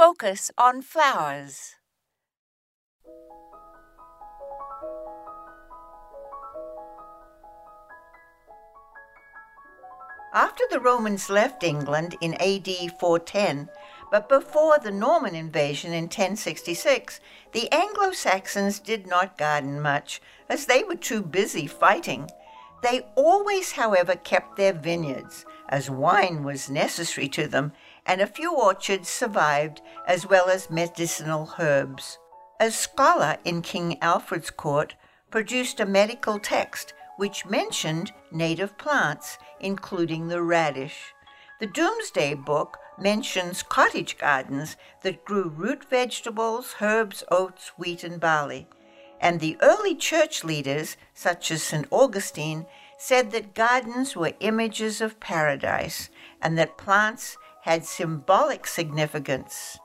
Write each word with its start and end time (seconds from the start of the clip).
focus 0.00 0.50
on 0.56 0.80
flowers. 0.80 1.74
After 10.32 10.64
the 10.70 10.80
Romans 10.80 11.28
left 11.28 11.62
England 11.62 12.16
in 12.22 12.32
AD 12.40 12.66
410, 12.98 13.68
but 14.10 14.26
before 14.30 14.78
the 14.78 14.90
Norman 14.90 15.34
invasion 15.34 15.92
in 15.92 16.04
1066, 16.04 17.20
the 17.52 17.70
Anglo 17.70 18.12
Saxons 18.12 18.78
did 18.78 19.06
not 19.06 19.36
garden 19.36 19.82
much, 19.82 20.22
as 20.48 20.64
they 20.64 20.82
were 20.82 20.94
too 20.94 21.20
busy 21.20 21.66
fighting. 21.66 22.30
They 22.82 23.06
always, 23.14 23.72
however, 23.72 24.16
kept 24.16 24.56
their 24.56 24.72
vineyards, 24.72 25.44
as 25.68 25.90
wine 25.90 26.42
was 26.44 26.70
necessary 26.70 27.28
to 27.30 27.46
them, 27.46 27.72
and 28.06 28.20
a 28.20 28.26
few 28.26 28.54
orchards 28.54 29.08
survived, 29.08 29.82
as 30.06 30.26
well 30.26 30.48
as 30.48 30.70
medicinal 30.70 31.52
herbs. 31.58 32.18
A 32.58 32.70
scholar 32.70 33.36
in 33.44 33.62
King 33.62 33.98
Alfred's 34.02 34.50
court 34.50 34.94
produced 35.30 35.80
a 35.80 35.86
medical 35.86 36.38
text 36.38 36.94
which 37.16 37.44
mentioned 37.44 38.12
native 38.32 38.78
plants, 38.78 39.36
including 39.60 40.28
the 40.28 40.42
radish. 40.42 41.12
The 41.60 41.66
Domesday 41.66 42.32
Book 42.34 42.78
mentions 42.98 43.62
cottage 43.62 44.16
gardens 44.16 44.76
that 45.02 45.24
grew 45.26 45.48
root 45.48 45.84
vegetables, 45.84 46.76
herbs, 46.80 47.22
oats, 47.30 47.72
wheat, 47.76 48.02
and 48.02 48.18
barley. 48.18 48.66
And 49.20 49.38
the 49.38 49.58
early 49.60 49.94
church 49.94 50.44
leaders, 50.44 50.96
such 51.12 51.50
as 51.50 51.62
St. 51.62 51.86
Augustine, 51.90 52.66
said 52.98 53.30
that 53.32 53.54
gardens 53.54 54.16
were 54.16 54.32
images 54.40 55.00
of 55.00 55.20
paradise 55.20 56.10
and 56.40 56.56
that 56.58 56.78
plants 56.78 57.36
had 57.62 57.84
symbolic 57.84 58.66
significance. 58.66 59.78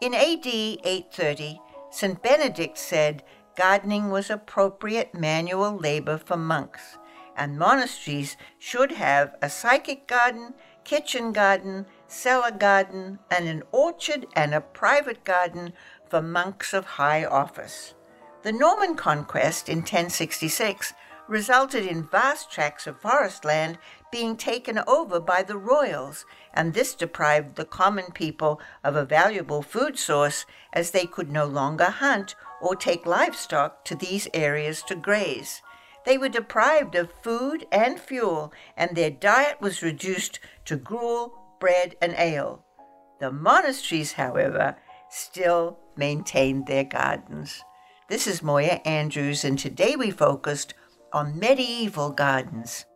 In 0.00 0.14
AD 0.14 0.46
830, 0.46 1.60
St. 1.90 2.22
Benedict 2.22 2.78
said 2.78 3.24
gardening 3.56 4.10
was 4.10 4.30
appropriate 4.30 5.14
manual 5.14 5.76
labor 5.76 6.16
for 6.16 6.36
monks, 6.36 6.96
and 7.36 7.58
monasteries 7.58 8.36
should 8.58 8.92
have 8.92 9.34
a 9.42 9.50
psychic 9.50 10.06
garden, 10.06 10.54
kitchen 10.84 11.32
garden, 11.32 11.86
cellar 12.06 12.52
garden, 12.52 13.18
and 13.30 13.48
an 13.48 13.64
orchard 13.72 14.26
and 14.36 14.54
a 14.54 14.60
private 14.60 15.24
garden 15.24 15.72
for 16.08 16.22
monks 16.22 16.72
of 16.72 16.84
high 16.84 17.24
office. 17.24 17.94
The 18.42 18.52
Norman 18.52 18.94
conquest 18.94 19.68
in 19.68 19.78
1066 19.78 20.94
resulted 21.26 21.84
in 21.84 22.06
vast 22.06 22.50
tracts 22.50 22.86
of 22.86 23.00
forest 23.00 23.44
land 23.44 23.78
being 24.12 24.36
taken 24.36 24.78
over 24.86 25.18
by 25.18 25.42
the 25.42 25.56
royals, 25.56 26.24
and 26.54 26.72
this 26.72 26.94
deprived 26.94 27.56
the 27.56 27.64
common 27.64 28.12
people 28.12 28.60
of 28.84 28.94
a 28.94 29.04
valuable 29.04 29.60
food 29.60 29.98
source 29.98 30.46
as 30.72 30.92
they 30.92 31.04
could 31.04 31.30
no 31.30 31.46
longer 31.46 31.86
hunt 31.86 32.36
or 32.60 32.76
take 32.76 33.04
livestock 33.06 33.84
to 33.84 33.96
these 33.96 34.28
areas 34.32 34.82
to 34.84 34.94
graze. 34.94 35.60
They 36.06 36.16
were 36.16 36.28
deprived 36.28 36.94
of 36.94 37.12
food 37.22 37.66
and 37.72 37.98
fuel, 38.00 38.52
and 38.76 38.96
their 38.96 39.10
diet 39.10 39.60
was 39.60 39.82
reduced 39.82 40.38
to 40.66 40.76
gruel, 40.76 41.34
bread, 41.58 41.96
and 42.00 42.14
ale. 42.16 42.64
The 43.18 43.32
monasteries, 43.32 44.12
however, 44.12 44.76
still 45.10 45.78
maintained 45.96 46.66
their 46.66 46.84
gardens. 46.84 47.62
This 48.08 48.26
is 48.26 48.42
Moya 48.42 48.80
Andrews, 48.86 49.44
and 49.44 49.58
today 49.58 49.94
we 49.94 50.10
focused 50.10 50.72
on 51.12 51.38
medieval 51.38 52.08
gardens. 52.08 52.86